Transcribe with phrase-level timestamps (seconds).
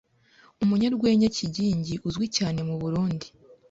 [0.63, 3.27] Umunyarwenya Kigingi uzwi cyane mu Burundi